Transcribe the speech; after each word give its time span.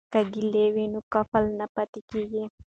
که 0.13 0.19
کیلي 0.31 0.65
وي 0.73 0.85
نو 0.93 0.99
قفل 1.13 1.43
نه 1.59 1.65
پاتیږي. 1.73 2.43